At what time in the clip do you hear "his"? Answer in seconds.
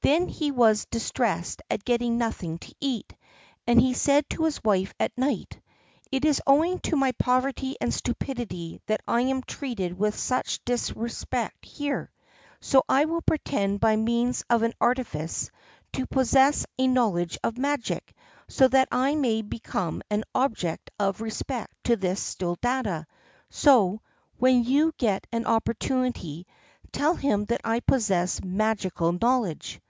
4.44-4.62